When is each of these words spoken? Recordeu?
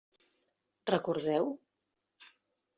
Recordeu? 0.93 1.53